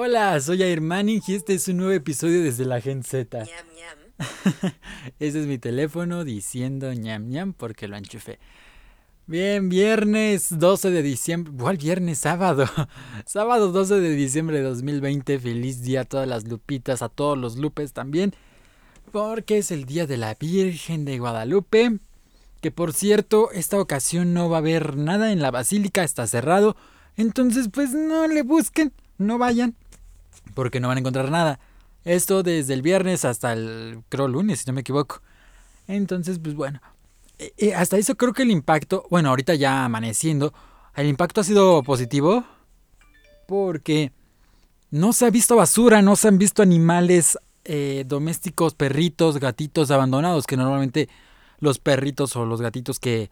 [0.00, 3.36] Hola, soy Air Manning y este es un nuevo episodio desde la Gen Z.
[3.36, 4.72] Ñam, ñam.
[5.18, 8.38] Ese es mi teléfono diciendo ñam ñam porque lo enchufé.
[9.26, 11.52] Bien, viernes 12 de diciembre.
[11.58, 12.20] ¿Cuál viernes?
[12.20, 12.66] Sábado.
[13.26, 15.40] Sábado 12 de diciembre de 2020.
[15.40, 18.36] Feliz día a todas las lupitas, a todos los lupes también.
[19.10, 21.98] Porque es el día de la Virgen de Guadalupe.
[22.60, 26.76] Que por cierto, esta ocasión no va a haber nada en la basílica, está cerrado.
[27.16, 29.74] Entonces, pues no le busquen, no vayan.
[30.58, 31.60] Porque no van a encontrar nada.
[32.04, 35.22] Esto desde el viernes hasta el, creo, lunes, si no me equivoco.
[35.86, 36.80] Entonces, pues bueno.
[37.38, 40.52] Eh, eh, hasta eso creo que el impacto, bueno, ahorita ya amaneciendo,
[40.96, 42.42] el impacto ha sido positivo.
[43.46, 44.10] Porque
[44.90, 50.44] no se ha visto basura, no se han visto animales eh, domésticos, perritos, gatitos abandonados,
[50.44, 51.08] que normalmente
[51.60, 53.30] los perritos o los gatitos que,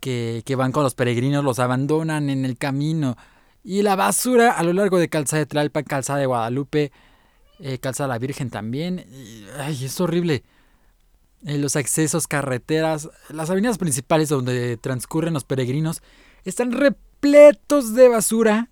[0.00, 3.16] que, que van con los peregrinos los abandonan en el camino.
[3.64, 6.92] Y la basura a lo largo de Calzada de Tlalpan, Calzada de Guadalupe,
[7.60, 9.06] eh, Calzada de la Virgen también.
[9.10, 10.42] y, ay, es horrible.
[11.44, 16.00] Eh, los accesos, carreteras, las avenidas principales donde transcurren los peregrinos
[16.44, 18.68] están repletos de basura,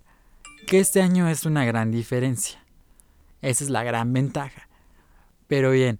[0.67, 2.65] que este año es una gran diferencia.
[3.43, 4.69] Esa es la gran ventaja.
[5.49, 5.99] Pero bien,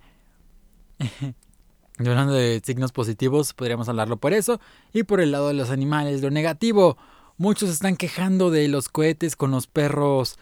[1.99, 4.61] hablando de signos positivos, podríamos hablarlo por eso.
[4.93, 6.97] Y por el lado de los animales, lo negativo.
[7.41, 10.39] Muchos están quejando de los cohetes con los perros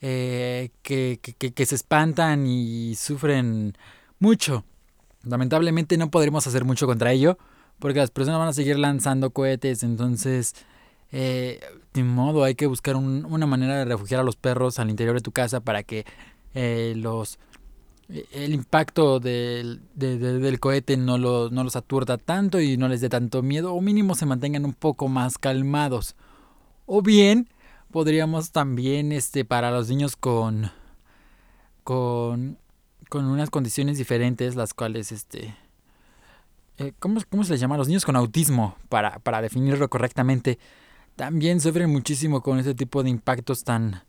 [0.00, 3.76] eh, que, que- se espantan y sufren
[4.20, 4.64] mucho.
[5.24, 7.36] Lamentablemente no podremos hacer mucho contra ello.
[7.80, 9.82] Porque las personas van a seguir lanzando cohetes.
[9.82, 10.54] Entonces,
[11.10, 11.58] eh,
[11.92, 15.16] de modo, hay que buscar un- una manera de refugiar a los perros al interior
[15.16, 16.04] de tu casa para que
[16.54, 17.40] eh, los
[18.32, 22.86] el impacto del, de- de- del cohete no, lo- no los aturda tanto y no
[22.86, 26.14] les dé tanto miedo, o mínimo se mantengan un poco más calmados.
[26.86, 27.48] O bien,
[27.90, 30.70] podríamos también, este, para los niños con,
[31.84, 32.58] con,
[33.08, 35.56] con unas condiciones diferentes, las cuales, este,
[36.78, 37.76] eh, ¿cómo, cómo se les llama?
[37.76, 40.58] Los niños con autismo, para, para definirlo correctamente,
[41.16, 44.04] también sufren muchísimo con este tipo de impactos tan,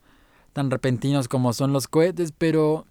[0.53, 2.85] tan repentinos como son los cohetes, pero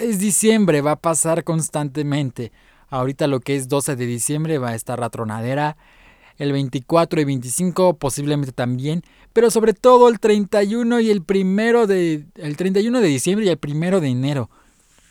[0.00, 2.52] es diciembre, va a pasar constantemente.
[2.88, 5.76] Ahorita lo que es 12 de diciembre va a estar la tronadera.
[6.42, 9.02] El 24 y 25 posiblemente también.
[9.32, 12.26] Pero sobre todo el 31 y el primero de.
[12.34, 14.50] El 31 de diciembre y el primero de enero.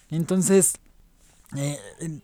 [0.09, 0.73] Entonces.
[1.55, 1.79] eh,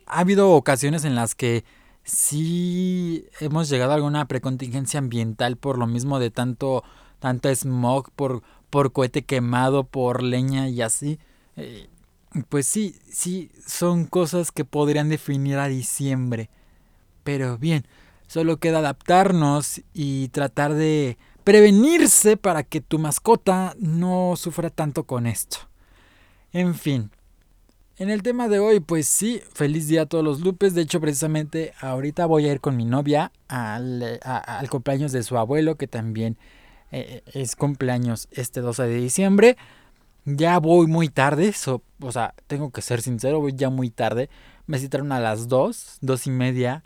[0.07, 1.63] ha habido ocasiones en las que
[2.03, 6.83] sí hemos llegado a alguna precontingencia ambiental por lo mismo de tanto.
[7.19, 11.17] tanto smog, por, por cohete quemado, por leña y así.
[11.55, 11.87] Eh,
[12.49, 16.49] pues sí, sí, son cosas que podrían definir a diciembre.
[17.23, 17.85] Pero bien,
[18.27, 25.25] solo queda adaptarnos y tratar de prevenirse para que tu mascota no sufra tanto con
[25.27, 25.57] esto.
[26.51, 27.11] En fin,
[27.97, 30.73] en el tema de hoy, pues sí, feliz día a todos los lupes.
[30.75, 35.23] De hecho, precisamente ahorita voy a ir con mi novia al, a- al cumpleaños de
[35.23, 36.37] su abuelo, que también
[36.91, 39.57] eh, es cumpleaños este 12 de diciembre.
[40.25, 41.53] Ya voy muy tarde,
[42.01, 44.29] o sea, tengo que ser sincero, voy ya muy tarde.
[44.65, 46.83] Me citaron a las 2, 2 y media.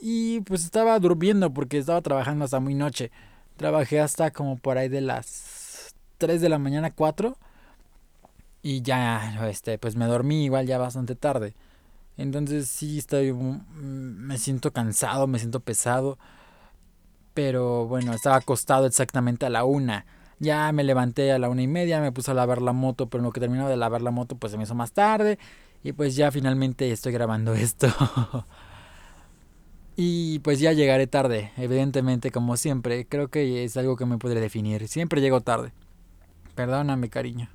[0.00, 3.10] Y pues estaba durmiendo porque estaba trabajando hasta muy noche.
[3.56, 7.36] Trabajé hasta como por ahí de las 3 de la mañana, 4.
[8.62, 11.54] Y ya, este, pues me dormí igual ya bastante tarde.
[12.16, 13.66] Entonces sí estoy, mm,
[14.26, 16.18] me siento cansado, me siento pesado.
[17.34, 20.06] Pero bueno, estaba acostado exactamente a la una.
[20.38, 23.20] Ya me levanté a la una y media, me puse a lavar la moto, pero
[23.20, 25.38] en lo que terminaba de lavar la moto pues se me hizo más tarde.
[25.82, 27.88] Y pues ya finalmente estoy grabando esto.
[29.96, 33.06] Y pues ya llegaré tarde, evidentemente como siempre.
[33.06, 34.88] Creo que es algo que me podré definir.
[34.88, 35.72] Siempre llego tarde.
[36.54, 37.48] Perdóname, cariño.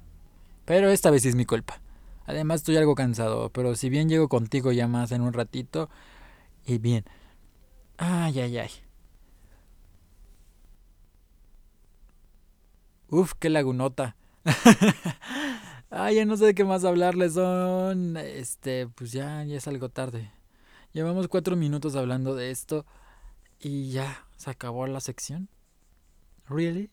[0.65, 1.81] Pero esta vez es mi culpa.
[2.25, 5.89] Además estoy algo cansado, pero si bien llego contigo ya más en un ratito.
[6.65, 7.05] Y bien.
[7.97, 8.71] Ay, ay, ay.
[13.09, 14.15] Uf, qué lagunota.
[15.93, 17.33] Ay, ya no sé de qué más hablarles.
[17.33, 18.15] Son.
[18.15, 20.31] Este, pues ya, ya es algo tarde.
[20.93, 22.85] Llevamos cuatro minutos hablando de esto.
[23.59, 25.47] Y ya, se acabó la sección.
[26.49, 26.89] ¿Really?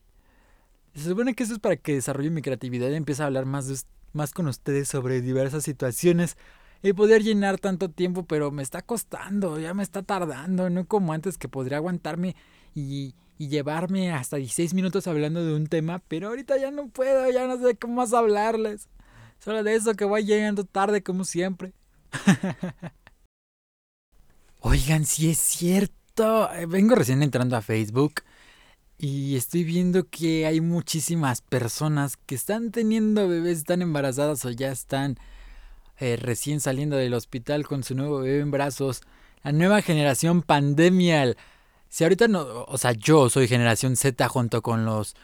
[0.95, 3.69] Se supone que eso es para que desarrolle mi creatividad y empiece a hablar más,
[3.69, 3.77] de
[4.13, 6.37] más con ustedes sobre diversas situaciones.
[6.83, 10.71] Y poder llenar tanto tiempo, pero me está costando, ya me está tardando.
[10.71, 12.37] No como antes que podría aguantarme
[12.75, 17.29] y, y llevarme hasta 16 minutos hablando de un tema, pero ahorita ya no puedo,
[17.31, 18.89] ya no sé cómo más hablarles.
[19.41, 21.73] Solo de eso que voy llegando tarde como siempre.
[24.61, 26.53] Oigan, sí es cierto.
[26.53, 28.23] eh, Vengo recién entrando a Facebook
[28.99, 34.73] y estoy viendo que hay muchísimas personas que están teniendo bebés, están embarazadas o ya
[34.73, 35.17] están
[35.99, 39.03] eh, recién saliendo del hospital con su nuevo bebé en brazos.
[39.45, 41.37] La nueva generación pandemial.
[41.89, 45.15] Si ahorita no, o sea, yo soy generación Z junto con los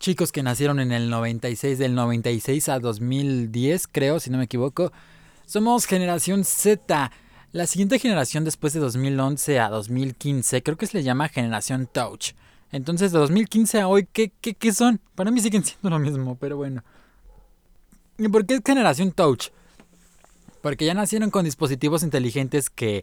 [0.00, 4.92] chicos que nacieron en el 96, del 96 a 2010, creo, si no me equivoco.
[5.46, 7.12] Somos generación Z.
[7.52, 12.34] La siguiente generación después de 2011 a 2015, creo que se le llama generación Touch.
[12.70, 15.00] Entonces, de 2015 a hoy, ¿qué, qué, son?
[15.16, 16.84] Para mí siguen siendo lo mismo, pero bueno.
[18.18, 19.48] ¿Y por qué es generación touch?
[20.62, 23.02] Porque ya nacieron con dispositivos inteligentes que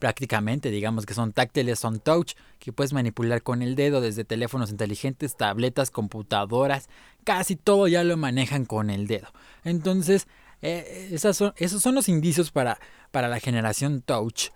[0.00, 4.70] prácticamente, digamos que son táctiles, son touch, que puedes manipular con el dedo desde teléfonos
[4.70, 6.88] inteligentes, tabletas, computadoras,
[7.22, 9.28] casi todo ya lo manejan con el dedo.
[9.62, 10.26] Entonces,
[10.62, 12.78] eh, esos son los indicios para,
[13.10, 14.50] para la generación touch.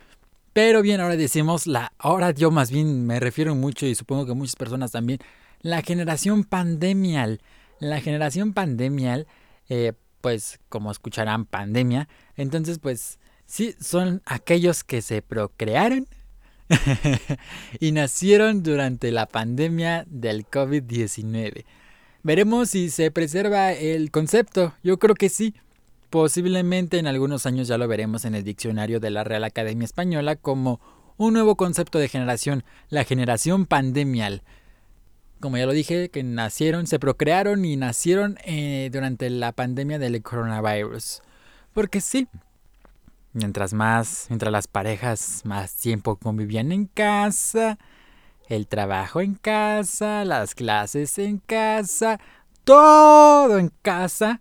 [0.53, 4.35] Pero bien, ahora decimos la, ahora yo más bien me refiero mucho y supongo que
[4.35, 5.21] muchas personas también,
[5.61, 7.41] la generación pandemial.
[7.79, 9.27] La generación pandemial,
[9.69, 12.09] eh, pues como escucharán, pandemia.
[12.37, 16.07] Entonces, pues sí, son aquellos que se procrearon
[17.81, 21.65] y nacieron durante la pandemia del COVID-19.
[22.23, 24.75] Veremos si se preserva el concepto.
[24.83, 25.55] Yo creo que sí.
[26.11, 30.35] Posiblemente en algunos años ya lo veremos en el diccionario de la Real Academia Española
[30.35, 30.81] como
[31.17, 34.43] un nuevo concepto de generación, la generación pandemial.
[35.39, 40.21] Como ya lo dije, que nacieron, se procrearon y nacieron eh, durante la pandemia del
[40.21, 41.23] coronavirus.
[41.73, 42.27] Porque sí,
[43.33, 47.79] mientras más, mientras las parejas más tiempo convivían en casa,
[48.49, 52.19] el trabajo en casa, las clases en casa,
[52.65, 54.41] todo en casa,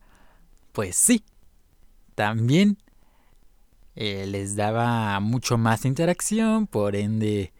[0.71, 1.23] pues sí,
[2.19, 2.77] también
[3.95, 7.53] eh, les daba mucho más interacción, por ende,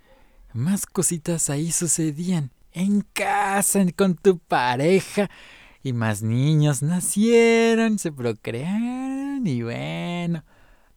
[0.51, 5.29] más cositas ahí sucedían en casa con tu pareja
[5.81, 10.43] y más niños nacieron, se procrearon y bueno,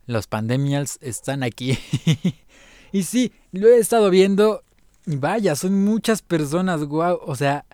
[0.06, 1.79] los pandemials están aquí.
[2.93, 4.65] y sí, lo he estado viendo
[5.06, 7.65] y vaya, son muchas personas, guau, o sea,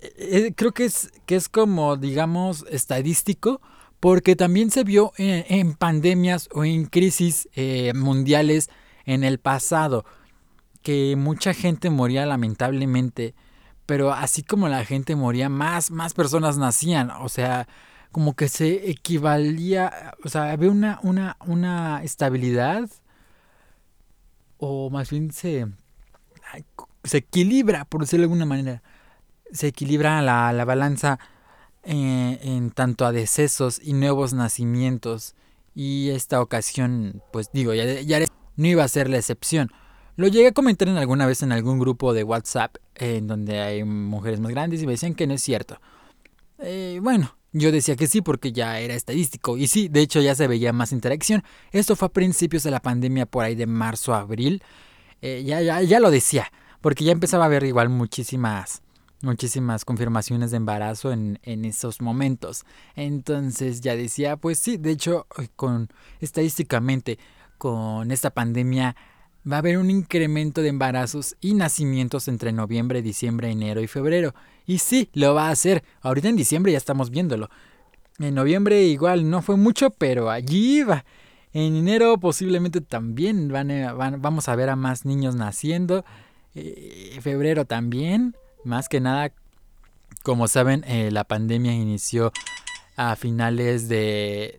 [0.00, 3.60] eh, eh, creo que es, que es como, digamos, estadístico
[4.04, 8.68] porque también se vio en, pandemias o en crisis eh, mundiales
[9.06, 10.04] en el pasado,
[10.82, 13.34] que mucha gente moría lamentablemente,
[13.86, 17.66] pero así como la gente moría, más, más personas nacían, o sea,
[18.12, 22.90] como que se equivalía, o sea, había una, una, una estabilidad,
[24.58, 25.66] o más bien se,
[27.04, 28.82] se equilibra, por decirlo de alguna manera,
[29.50, 31.18] se equilibra la, la balanza
[31.86, 35.34] eh, en tanto a decesos y nuevos nacimientos.
[35.74, 38.20] Y esta ocasión, pues digo, ya,
[38.56, 39.70] no iba a ser la excepción.
[40.16, 43.82] Lo llegué a comentar en alguna vez en algún grupo de WhatsApp en donde hay
[43.84, 45.80] mujeres más grandes y me decían que no es cierto.
[46.60, 50.36] Eh, bueno, yo decía que sí porque ya era estadístico y sí, de hecho ya
[50.36, 51.42] se veía más interacción.
[51.72, 54.62] Esto fue a principios de la pandemia por ahí de marzo a abril.
[55.20, 58.83] Eh, ya, ya, ya lo decía, porque ya empezaba a haber igual muchísimas
[59.24, 62.64] muchísimas confirmaciones de embarazo en, en, esos momentos.
[62.94, 65.26] Entonces ya decía, pues sí, de hecho,
[65.56, 65.88] con
[66.20, 67.18] estadísticamente,
[67.58, 68.94] con esta pandemia
[69.50, 74.34] va a haber un incremento de embarazos y nacimientos entre noviembre, diciembre, enero y febrero.
[74.66, 75.84] Y sí, lo va a hacer.
[76.00, 77.50] Ahorita en diciembre ya estamos viéndolo.
[78.18, 81.04] En noviembre igual no fue mucho, pero allí va.
[81.52, 86.04] En enero posiblemente también van, vamos a ver a más niños naciendo.
[86.54, 88.34] Eh, febrero también.
[88.64, 89.30] Más que nada,
[90.22, 92.32] como saben, eh, la pandemia inició
[92.96, 94.58] a finales de,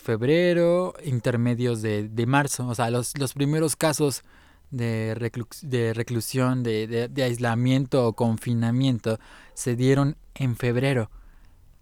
[0.00, 2.68] febrero, intermedios de, marzo.
[2.68, 4.22] O sea, los, primeros casos
[4.70, 5.16] de,
[5.62, 9.18] de reclusión, de, aislamiento o confinamiento
[9.54, 11.10] se dieron en febrero.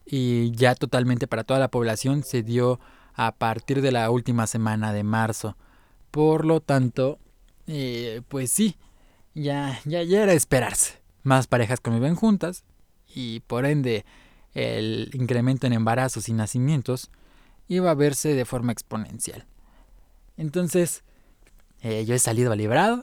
[0.07, 2.81] Y ya totalmente para toda la población se dio
[3.15, 5.57] a partir de la última semana de marzo.
[6.11, 7.19] Por lo tanto,
[7.67, 8.77] eh, pues sí,
[9.35, 12.65] ya, ya, ya era esperarse más parejas conviven juntas
[13.15, 14.05] y por ende
[14.55, 17.11] el incremento en embarazos y nacimientos
[17.69, 19.47] iba a verse de forma exponencial.
[20.37, 21.05] Entonces,
[21.83, 23.03] eh, yo he salido librado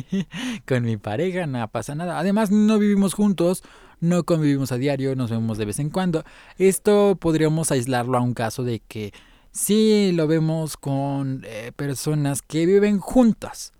[0.66, 2.18] con mi pareja, no pasa nada.
[2.18, 3.62] Además, no vivimos juntos,
[4.00, 6.24] no convivimos a diario, nos vemos de vez en cuando.
[6.58, 9.12] Esto podríamos aislarlo a un caso de que
[9.52, 13.72] sí lo vemos con eh, personas que viven juntas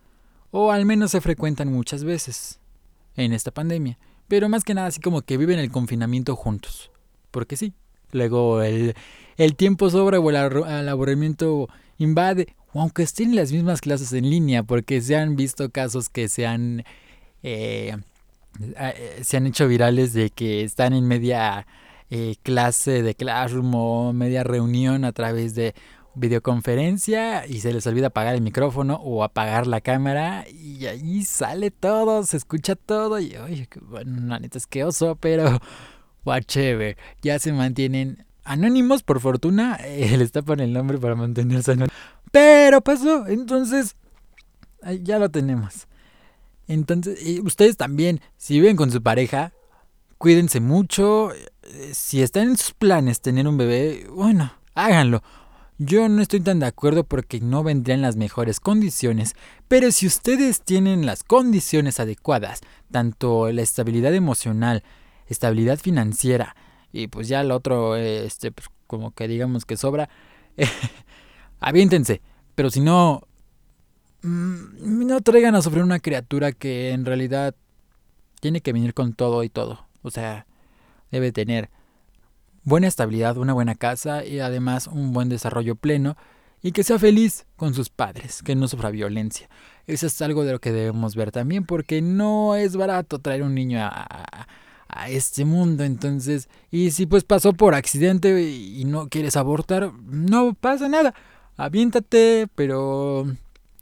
[0.50, 2.60] o al menos se frecuentan muchas veces
[3.16, 3.98] en esta pandemia.
[4.28, 6.90] Pero más que nada así como que viven el confinamiento juntos.
[7.30, 7.74] Porque sí.
[8.12, 8.94] Luego el,
[9.36, 12.54] el tiempo sobra o el, aburrimiento invade.
[12.72, 14.62] O aunque estén las mismas clases en línea.
[14.62, 16.84] Porque se han visto casos que se han...
[17.42, 17.96] Eh,
[18.76, 21.66] eh, se han hecho virales de que están en media
[22.10, 25.74] eh, clase de Classroom o media reunión a través de
[26.14, 31.70] videoconferencia y se les olvida apagar el micrófono o apagar la cámara y ahí sale
[31.70, 35.60] todo, se escucha todo y oye, bueno, la neta es que oso, pero
[36.24, 41.96] whatever, ya se mantienen anónimos por fortuna, eh, les tapan el nombre para mantenerse anónimos,
[42.30, 43.96] pero pasó, entonces
[45.02, 45.86] ya lo tenemos.
[46.68, 49.52] Entonces, ustedes también, si viven con su pareja,
[50.18, 51.32] cuídense mucho.
[51.32, 55.22] Eh, si están en sus planes tener un bebé, bueno, háganlo.
[55.78, 59.34] Yo no estoy tan de acuerdo porque no vendrían las mejores condiciones,
[59.68, 62.60] pero si ustedes tienen las condiciones adecuadas,
[62.90, 64.84] tanto la estabilidad emocional,
[65.26, 66.54] estabilidad financiera
[66.92, 70.10] y pues ya lo otro, este, pues como que digamos que sobra,
[71.60, 72.20] aviéntense.
[72.54, 73.22] Pero si no,
[74.22, 77.54] mm, no traigan a sufrir una criatura que en realidad
[78.40, 79.86] tiene que venir con todo y todo.
[80.02, 80.46] O sea,
[81.10, 81.70] debe tener
[82.64, 86.16] buena estabilidad, una buena casa y además un buen desarrollo pleno
[86.62, 89.48] y que sea feliz con sus padres, que no sufra violencia.
[89.86, 93.54] Eso es algo de lo que debemos ver también porque no es barato traer un
[93.54, 94.46] niño a,
[94.88, 95.82] a este mundo.
[95.82, 101.14] Entonces, y si pues pasó por accidente y no quieres abortar, no pasa nada.
[101.56, 103.26] Aviéntate, pero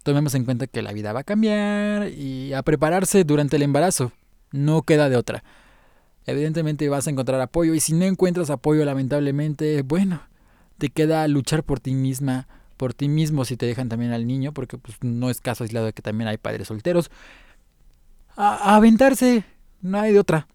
[0.02, 4.12] tomemos en cuenta que la vida va a cambiar y a prepararse durante el embarazo.
[4.52, 5.44] No queda de otra
[6.30, 10.22] evidentemente vas a encontrar apoyo y si no encuentras apoyo lamentablemente, bueno,
[10.78, 14.52] te queda luchar por ti misma, por ti mismo si te dejan también al niño,
[14.52, 17.10] porque pues no es caso aislado de que también hay padres solteros.
[18.36, 19.44] A, aventarse,
[19.82, 20.48] no hay de otra.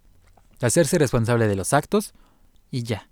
[0.61, 2.13] Hacerse responsable de los actos
[2.71, 3.07] y ya.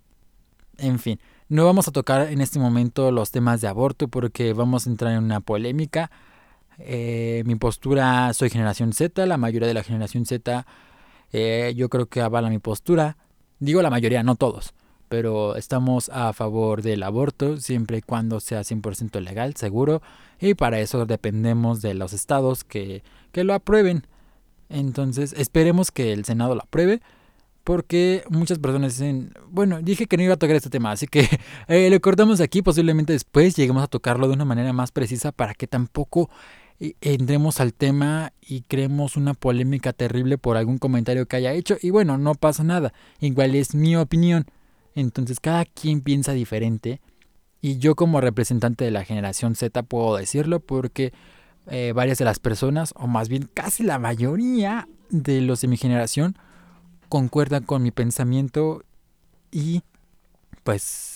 [0.77, 4.88] En fin, no vamos a tocar en este momento los temas de aborto porque vamos
[4.88, 6.10] a entrar en una polémica.
[6.79, 10.65] Eh, mi postura, soy generación Z, la mayoría de la generación Z
[11.33, 13.17] eh, yo creo que avala mi postura.
[13.59, 14.73] Digo la mayoría, no todos.
[15.09, 20.01] Pero estamos a favor del aborto siempre y cuando sea 100% legal, seguro.
[20.39, 24.07] Y para eso dependemos de los estados que, que lo aprueben.
[24.69, 27.01] Entonces esperemos que el Senado lo apruebe.
[27.63, 31.29] Porque muchas personas dicen, bueno, dije que no iba a tocar este tema, así que
[31.69, 35.53] eh, lo cortamos aquí, posiblemente después lleguemos a tocarlo de una manera más precisa para
[35.53, 36.29] que tampoco
[37.01, 41.89] entremos al tema y creemos una polémica terrible por algún comentario que haya hecho y
[41.89, 44.45] bueno, no pasa nada, igual es mi opinión.
[44.95, 47.01] Entonces cada quien piensa diferente
[47.61, 51.13] y yo como representante de la generación Z puedo decirlo porque
[51.67, 55.77] eh, varias de las personas, o más bien casi la mayoría de los de mi
[55.77, 56.35] generación,
[57.07, 58.83] concuerdan con mi pensamiento
[59.51, 59.83] y
[60.63, 61.12] pues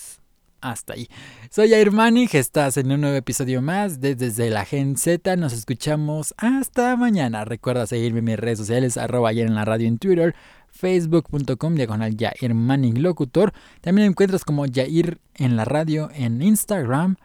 [0.60, 1.08] hasta ahí.
[1.50, 5.36] Soy Air Manning, estás en un nuevo episodio más desde, la Gen Z.
[5.36, 7.44] Nos escuchamos hasta mañana.
[7.44, 10.34] Recuerda seguirme en mis redes sociales, arroba ayer en la radio en Twitter,
[10.70, 13.52] facebook.com diagonal Jair Manning Locutor.
[13.80, 17.16] También me encuentras como Jair en la radio en Instagram,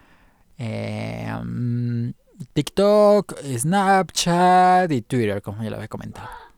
[0.58, 2.10] mm,
[2.54, 6.52] TikTok, Snapchat y Twitter, como ya lo había comentado.